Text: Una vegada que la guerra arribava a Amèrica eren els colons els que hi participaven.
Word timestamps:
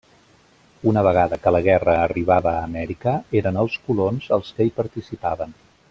Una 0.91 1.03
vegada 1.07 1.37
que 1.43 1.53
la 1.55 1.61
guerra 1.67 1.95
arribava 2.05 2.53
a 2.55 2.63
Amèrica 2.71 3.13
eren 3.43 3.63
els 3.65 3.77
colons 3.91 4.31
els 4.39 4.51
que 4.57 4.69
hi 4.71 4.75
participaven. 4.81 5.55